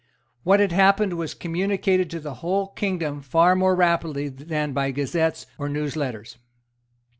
What 0.41 0.59
had 0.59 0.71
happened 0.71 1.13
was 1.13 1.35
communicated 1.35 2.09
to 2.09 2.19
the 2.19 2.33
whole 2.41 2.69
kingdom 2.69 3.21
far 3.21 3.55
more 3.55 3.75
rapidly 3.75 4.29
than 4.29 4.73
by 4.73 4.89
gazettes 4.89 5.45
or 5.59 5.69
news 5.69 5.95
letters. 5.95 6.39